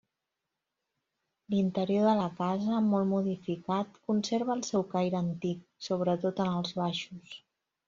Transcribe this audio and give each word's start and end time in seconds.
L'interior 1.53 2.07
de 2.11 2.15
la 2.19 2.29
casa, 2.39 2.79
molt 2.87 3.07
modificat, 3.11 4.01
conserva 4.09 4.57
el 4.57 4.65
seu 4.71 4.89
caire 4.97 5.23
antic, 5.23 5.63
sobretot 5.91 6.45
en 6.49 6.53
els 6.57 6.77
baixos. 6.83 7.41